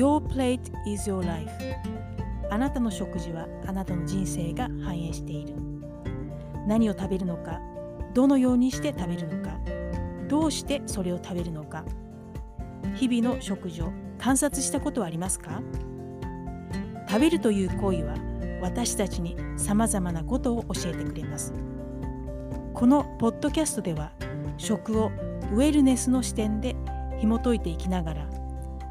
[0.00, 1.50] Your plate is your life.
[2.50, 5.54] あなたの食事はあなたの人生が反映している。
[6.66, 7.60] 何を食べるのか
[8.14, 9.58] どのようにして食べるのか
[10.26, 11.84] どうしてそれを食べるのか。
[12.94, 15.60] 日々の食事を観察したことはありますか？
[17.06, 18.14] 食べるという行為は
[18.62, 21.52] 私たちにさまざまなことを教えてくれます。
[22.72, 24.12] このポッドキャストでは
[24.56, 25.10] 食を
[25.52, 26.74] ウェルネスの視点で
[27.18, 28.26] 紐解いていきながら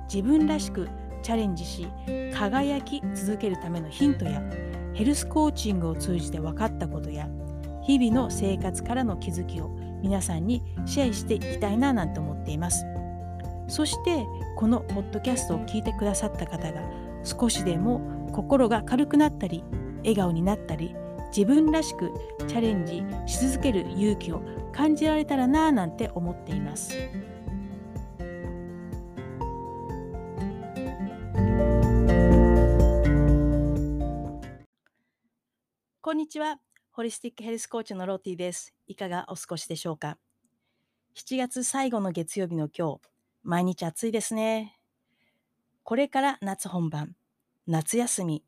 [0.03, 0.87] 自分らしく
[1.21, 1.87] チャレンジし
[2.33, 4.41] 輝き続けるためのヒントや
[4.93, 7.29] ヘルスコーチングを通じて分かったことや
[7.83, 9.69] 日々の生活からの気づきを
[10.01, 12.85] 皆さんにシェアしていきたいななんて思っています
[13.67, 14.25] そして
[14.57, 16.81] このポッドキャストを聞いてくださった方が
[17.23, 19.63] 少しでも心が軽くなったり
[19.99, 20.95] 笑顔になったり
[21.35, 22.11] 自分らしく
[22.47, 26.95] チャレンジし続ける勇気を感じられたらなぁなんて思っています。
[36.09, 36.57] こんにちは。
[36.89, 38.73] ホリスティックヘルスコーチのローティーです。
[38.87, 40.17] いかがお過ごしでしょうか
[41.13, 43.01] ?7 月最後の月曜日の今日、
[43.43, 44.79] 毎日暑いですね。
[45.83, 47.15] これから夏本番、
[47.67, 48.43] 夏休み、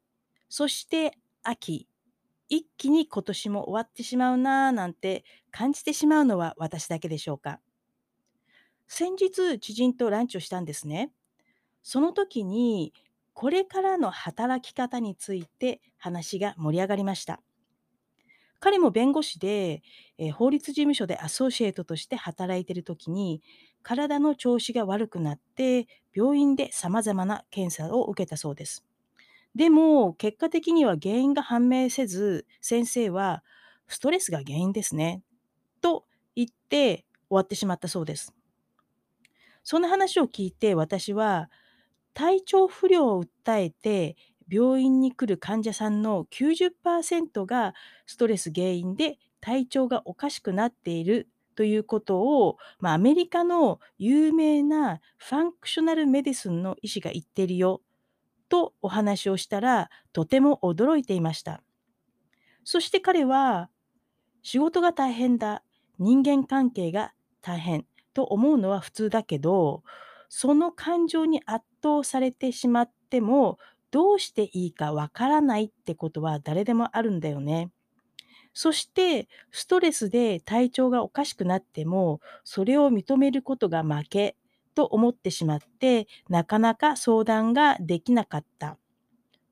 [0.50, 1.88] そして秋、
[2.50, 7.60] 一気に今年も終わってしまうなぁなんて感じてしまうのは私だけでしょうか？
[8.88, 11.12] 先日、知人とランチをしたんですね。
[11.84, 12.92] その時に、
[13.34, 17.40] これからの働き方について話が盛り上がりました。
[18.62, 19.84] 彼も弁護士で、
[20.20, 23.44] えー法律事務所でアソシエイトとして働いている時に、
[23.84, 28.86] 体の調子が悪くなって、病院で様々な検査を受けたそうです。
[29.56, 33.44] でも、結果的には原因が判明せず、先生は、
[33.88, 35.24] ストレスが原因ですね。
[35.82, 38.34] と言って終わってしまったそうです。
[39.64, 41.50] その話を聞いて、私は、
[42.14, 44.18] 体調不良を訴えて、
[44.52, 47.74] 病院に来る患者さんの90%が
[48.06, 57.82] ストレス原因で体調がおかしくなっているということを、まあ、アメリカの有名な functional medicine の医師が言ってるよ
[58.50, 61.64] とお話をしたらとても驚いていました。
[62.64, 63.70] そして彼は
[64.44, 65.64] 仕事が大変だ、
[66.00, 69.84] 人間関係が大変と思うのは普通だけど、
[70.30, 73.60] その感情に圧倒されてしまっても
[73.92, 77.72] どうしていいかわからないってことは誰でもあるんだよね。
[78.54, 84.38] そしてストレスで体調がおかしくなってもそれを認めることが負け
[84.76, 88.78] と思ってしまってなかなか相談ができなかった。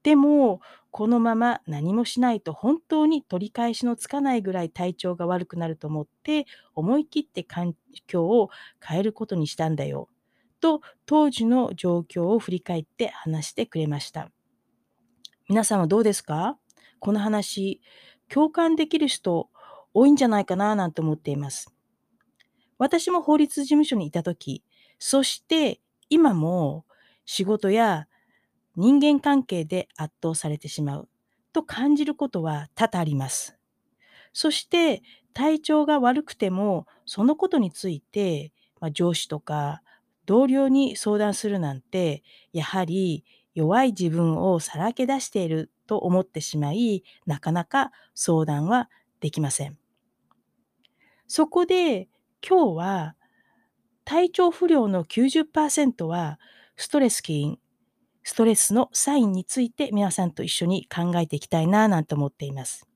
[0.04, 0.62] でも
[0.92, 6.46] このまま何もしないと本当に取り返しのつかないぐらい体調が悪くなると思って
[6.76, 7.76] 思い切って環
[8.08, 8.50] 境を
[8.86, 10.10] 変えることにしたんだよ。
[10.60, 14.30] と当時の状況を振り返って話してくれました。
[15.48, 16.58] 皆さんはどうですか？
[17.00, 17.82] この話、
[18.28, 19.50] 共感できる人
[19.94, 21.74] 多いんじゃないかななんて思っています。
[22.78, 24.64] 私も法律事務所にいた時、
[25.00, 26.86] そして今も
[27.26, 28.08] 仕事や
[28.76, 31.10] 人間関係で圧倒されてしまう
[31.52, 33.58] と感じることは多々あります。
[34.32, 35.02] そして
[35.34, 39.82] 体調が悪くてもそのことについて、まあ、上司とか
[40.30, 42.22] 同僚に相談するなんて、
[42.54, 43.26] やはり
[43.56, 48.92] 弱い自分をさらけ出していると思ってしまい、なかなか相談は
[49.22, 49.80] できません。
[51.26, 52.10] そこで
[52.48, 53.16] 今日は
[54.06, 56.40] 体調不良の90%は
[56.78, 57.60] ストレス起因、
[58.22, 62.89] ストレスのサインについて皆さんと一緒に考えていきたいななんて思っています。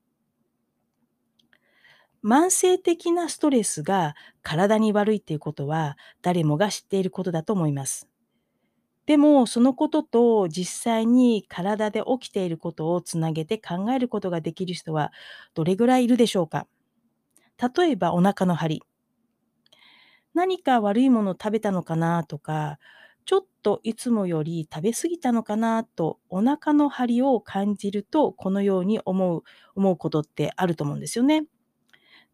[2.24, 8.08] 慢性的なストレスが体に悪いっていうことは誰もが知っていることだと思います。
[9.06, 15.12] でも、そのことと実際に体で起きていることをつなげて考えることができる人は
[15.52, 16.66] どれぐらいいるでしょうか
[17.76, 18.82] 例えばお腹の張り。
[20.34, 22.24] 何か悪いものを食べたのかな？
[22.24, 22.78] とか、
[23.24, 25.84] ちょっといつもより食べ過ぎたのかな？
[25.84, 29.42] とお腹の張りを感じるとこのように思う
[29.76, 31.44] 思うことってあると思うんですよね。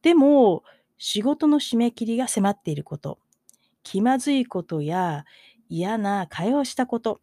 [0.02, 0.62] でも、
[0.98, 3.18] 仕事の締め切りが迫っていること、
[3.82, 5.24] 気まずいことや
[5.68, 7.20] 嫌な会話をしたこと、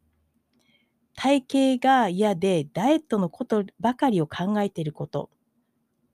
[1.16, 5.30] 体型が嫌でダイエットのことばかりを考えていること、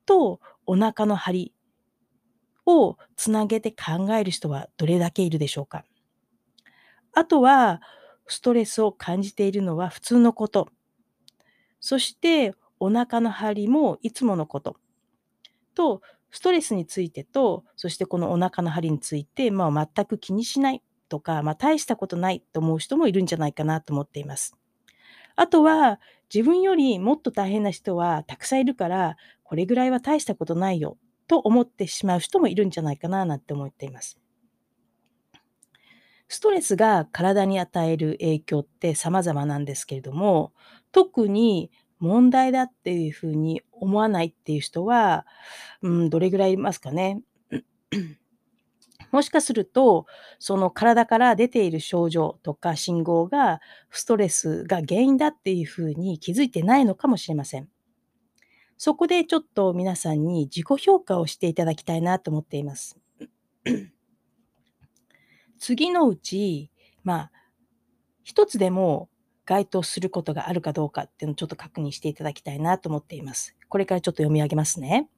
[0.05, 1.53] とお腹の張り
[2.65, 5.83] をつなげて考える人はどれだけいるでしょうか。
[7.13, 7.81] あとは、
[8.27, 10.69] ストレスを感じているのは普通のこと。
[11.79, 14.77] そして、お腹の張りもいつものこと。
[15.75, 16.01] と、
[16.33, 24.57] ストレスについてと、そしてこのお腹の張りについて、まあ、全く気にしないとか、まあ、大したことないと思う人もいるんじゃないかなと思っています。
[25.35, 25.99] あとは、
[26.33, 30.97] 自分よりもっと大変な人はたくさんいるから、これぐらいは大したことないよ
[31.27, 34.19] と思ってしまう人もいるんじゃないかななんて思っています。
[36.27, 40.51] ストレスが体に与える影響って様々なんですけれども、
[40.91, 41.69] 特に
[42.03, 45.25] 問題だっていうふうに思わないっていう人は、
[45.81, 47.21] うん、どれぐらいいますかね。
[49.11, 50.05] もしかすると、
[50.37, 57.69] その体から出ている症状とか信号がストレスが原因だっていうふうに気づいてないのかもしれません。
[58.77, 62.99] そこでちょっと皆さんに自己評価をしていただきたいなと思っています。
[65.57, 66.69] 次のうち、
[67.03, 67.31] まあ、
[68.23, 69.07] 一つでも
[69.45, 73.55] 該当することがあるかどうかっていうのをちょっと確認していただきたいなと思っています。
[73.69, 75.09] これからちょっと読み上げますね。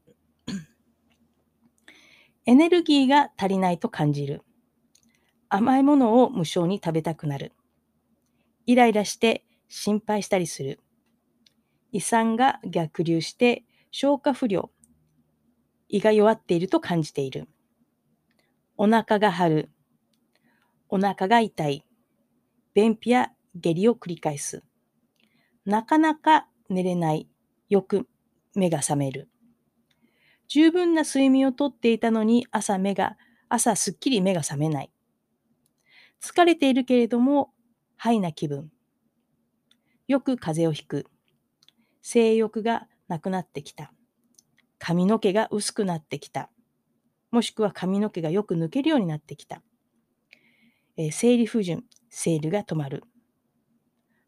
[2.45, 4.43] エネルギーが足りないと感じる。
[5.49, 7.53] 甘いものを無性に食べたくなる。
[8.65, 10.79] イライラして心配したりする。
[11.91, 14.69] 胃酸が逆流して消化不良、
[15.87, 17.47] 胃が弱っていると感じている。
[18.77, 19.71] お腹が張る。
[20.89, 21.85] お腹が痛い。
[22.73, 24.63] 便秘や下痢を繰り返す。
[25.65, 27.27] なかなか寝れない。
[27.69, 28.07] よく
[28.53, 29.29] 目が覚める。
[30.47, 33.17] 十分な睡眠をとっていたのに朝目が、
[33.49, 34.91] 朝すっきり目が覚めない。
[36.21, 37.51] 疲れているけれども、
[37.97, 38.71] ハイな気分。
[40.07, 41.07] よく風邪をひく。
[42.01, 43.91] 性欲がなくなってきた。
[44.77, 46.51] 髪の毛が薄くなってきた。
[47.31, 49.63] もしくは髪の毛がよく抜けるようになってきた。
[50.97, 53.03] えー、生理不順、生理が止まる。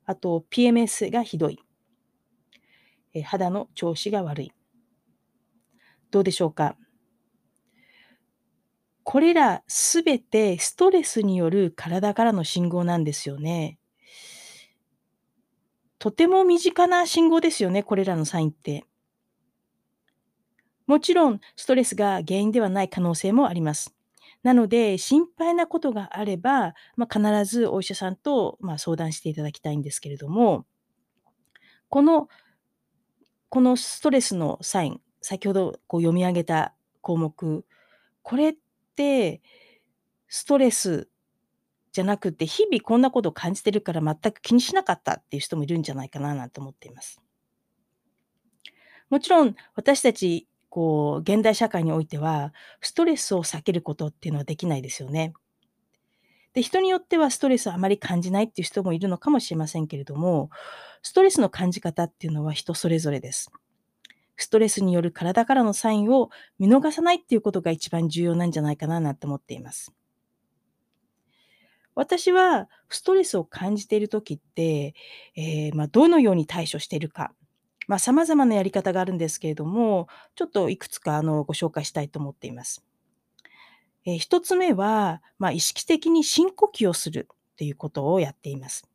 [0.08, 1.60] あと、PMS がひどい。
[3.14, 4.52] え、肌の調子が悪い。
[6.12, 6.78] どうでしょうか？
[9.04, 13.80] これらすべてストレスによる体からの信号なんですよね。
[16.00, 18.86] とても身近な信号ですよね、これらのサインって。
[20.86, 23.97] もちろん、ストレスが原因ではない可能性もあります。
[24.44, 30.66] なので、心配なことがあれば、まあ、必ずお医者さんと、まあ、相談していただきたいんですけれども、
[31.90, 32.28] この
[33.50, 37.66] このストレスのサイン、先ほどこう読み上げた項目、
[38.22, 38.56] これっ
[38.96, 39.42] て
[40.28, 41.08] ストレス
[41.94, 47.22] じゃなくて、日々こんなことを感じてるから全く気にしなかったっていう人もいるんじゃないかななんて思っています。
[49.10, 55.34] もちろん私たちこう現代社会においては、ストレスを避けることっていうのはできないですよね。
[56.54, 60.50] で、人によってはストレスをあまり感じないっていう人もいるのかもしれませんけれども、
[61.04, 63.52] ストレスの感じ方っていうのは人それぞれです。
[64.38, 66.30] ストレスによる体からのサインを
[66.60, 69.94] 見逃さないっていうことが一番重要なんじゃないかななんて思っています。
[71.96, 74.94] 私はストレスを感じている時って、
[75.36, 77.34] えー、まあ、どのように対処しているか、
[77.88, 82.86] まあ、様々なやり方があるんですけれども、ちょっといくつかあのご紹介したいと思っています。
[84.06, 88.90] えー、1つ目は、まあ、意識的に深呼吸をするっていうことをやっています。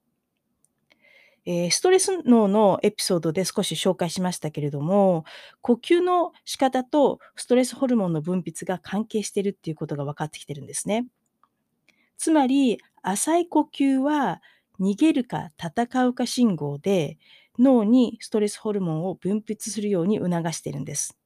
[1.44, 5.25] えー、ストレス脳のエピソードで少し紹介しましたけれども、
[5.61, 11.06] 呼吸の仕方とストレスホルモンの分泌が関係しているっていうことが分かってきてるんですね。
[12.17, 14.41] つまり、浅い呼吸は
[14.79, 17.19] 逃げるか戦うか信号で
[17.63, 21.17] 脳にストレスホルモンを分泌するように促してるんです。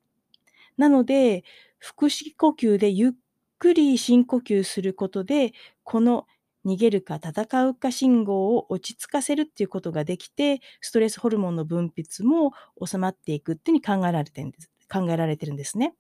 [0.76, 1.44] なので、
[1.78, 3.12] 腹式呼吸でゆっ
[3.58, 5.52] くり深呼吸することで、
[5.84, 6.26] この
[6.64, 12.52] 逃げるか戦うか信号を落ち着かせるっていうことができて、ストレスホルモンの分泌も
[12.84, 14.70] 収まっていくっていうふうに考えられてるんです。
[14.92, 15.94] 考えられてるんですね。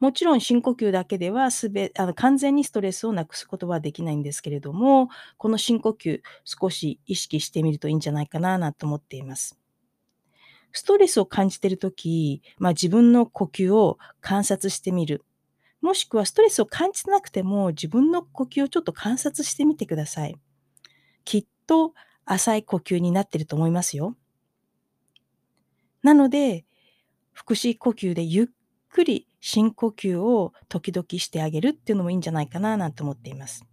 [0.00, 9.58] もちろん深呼吸だけではすべあの完全にストレスをなくすことはできないんですけれども、この深呼吸少し意識してみるといいんじゃないかななんて思っています。
[10.72, 15.22] ストレスを感じているとき、まあ、自分の呼吸を観察してみる。
[15.82, 20.36] もしくはストレスを感じてなくても自分の呼吸をちょっと観察してみてください。
[21.24, 21.92] きっと
[22.24, 24.16] 浅い呼吸になってると思いますよ。
[26.02, 26.64] なので、
[27.32, 28.48] 腹式呼吸でゆっ
[28.90, 33.64] くり深呼吸を時々してあげるっていうのもいいんじゃないかななんて思っています。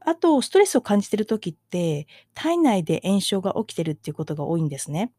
[0.00, 5.12] あと、ストレスを感じている時って、体内で炎症が起きてるっていうことが多いんですね。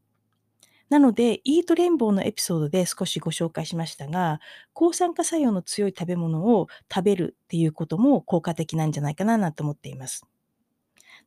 [0.88, 4.40] なので、イートレインボーのエピソードで少しご紹介しましたが、
[4.72, 10.24] 抗酸化作用の強い食べ物を食べるっていうことも効果的なんじゃないかななんて思っています。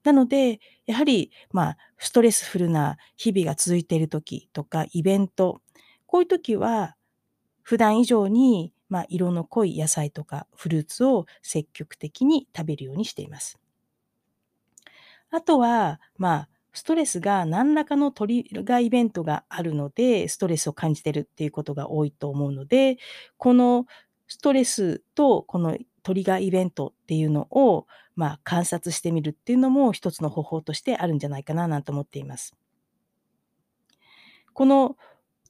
[0.03, 5.61] なので、やはり、まあ、ストレスフルな日々が続いている時とか、イベント、
[6.11, 6.97] こういう時は、
[7.63, 13.57] 普段以上にまあ、色の濃い野菜とかフルーツを積極的に食べるようにしています。
[15.29, 22.97] あとは、まあ、ストレスが何らかのトリガーイベントがあるので、ストレスを感じてるっていうことが多いと思うので、
[23.37, 23.85] この
[24.27, 27.87] ストレスとこのトリガーイベントっていうのを、
[28.17, 32.57] まあ、観察してみるっていうのも一つの方法としてあるんじゃないかななんて思っています。
[34.53, 34.97] この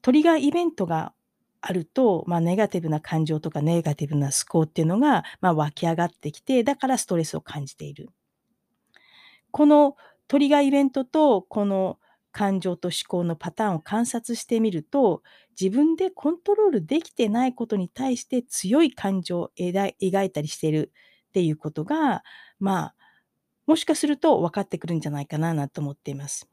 [0.01, 1.13] トリガーイベントが
[1.61, 8.09] あると、まあ、ネガティブな感情とかネガティブな思考っていうのが、まあ、湧き上がってきて、だからストレスを感じている。
[9.51, 9.95] この
[10.27, 11.99] トリガーイベントとこの
[12.31, 15.21] 感情と思考のパターンを観察してみると、
[15.59, 20.91] 自分でコントロールできてないことに対して強い感情を描いたりしている
[21.29, 22.23] っていうことが、
[22.59, 22.95] まあ、
[23.67, 26.50] もしかすると分かってくるんじゃないかななんて思っています。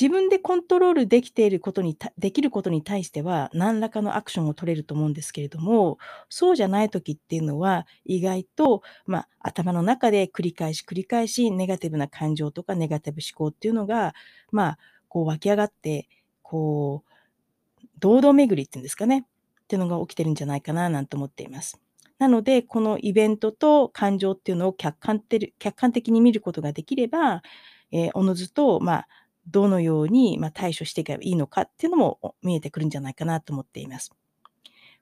[0.00, 14.14] 自分でコントロールできていることにできることに対しては、何らかのアクションを取れると思うんですけれども、そうじゃない時っていうのは、意外と、まあ、頭の中で繰り返し繰り返し、ネガティブな感情とかネガティブ思考っていうのが、
[14.52, 14.78] まあ、
[15.08, 16.08] こう湧き上がって、
[16.42, 19.26] こう、堂々巡りっていうんですかね、
[19.62, 21.80] っていうのが起きてるんじゃないかななんて思っています。
[22.20, 27.42] なので、このイベントと感情っていうのを客観的に見ることができれば、
[27.90, 29.08] えー、おのずと、まあ、
[29.50, 34.12] どのように、ま対処していけばいいのかっていうのも見えてくるんじゃないかなと思っています。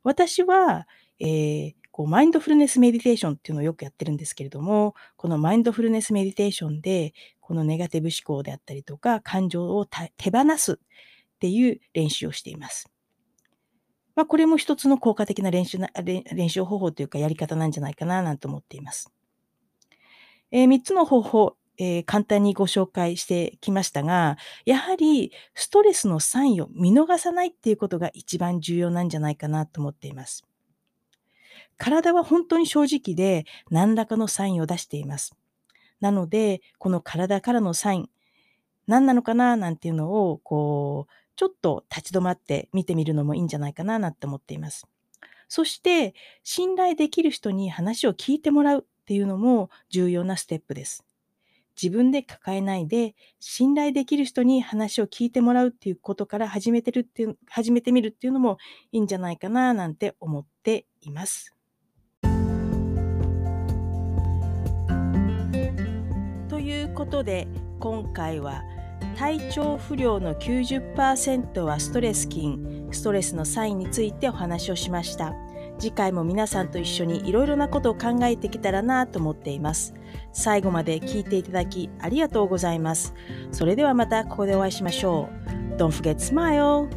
[0.02, 0.86] 私は、
[1.18, 12.90] えー、こうマインドフルネスメディテーションっていうのをよくやってるんですけれども、このマインドフルネスメディテーションで、このネガティブ思考であったりとか、感情を手放すっていう練習をしています。
[14.14, 19.12] まあ、これも一つの効果的な練習な練習方法というかやり方なんじゃないかななんて思っています。
[20.50, 30.44] えー、3つの方法、えー、簡単にご紹介してきましたが、やはりストレスのサインを見逃さないっていうことが一番重要なんじゃないかなと思っています。
[31.78, 35.36] 体は本当に正直で何らかのサインを出しています。
[36.00, 38.10] なので、この体からのサイン、
[38.86, 39.56] 何なのかな？
[39.56, 44.86] なんていうのを、こう、ちょっと立ち止まって見てみるのもいいんじゃないかななんて思っています。
[45.48, 51.05] そして、信頼できる人に話を聞いてもらうっていうのも重要なステップです。
[51.80, 58.58] 自分で抱えないで、信頼できる人に話を聞いてもらうっていうことから始めてるっていう、始めてみるっていうのも
[58.92, 61.54] いいんじゃないかななんて思っています。
[66.48, 67.46] ということで、
[67.78, 68.62] 今回は
[69.16, 75.34] 体調不良の90%はストレス菌、ストレスのサインについてお話をしました。
[75.78, 79.94] 次回も皆さんと一緒にいろいろなことを考えてきたらなと思っています。
[80.32, 83.14] 最後まで聞いていただきありがとうございます。
[83.52, 85.28] それではまたここでお会いしましょ
[85.74, 85.76] う。
[85.76, 86.88] Don't forget smile!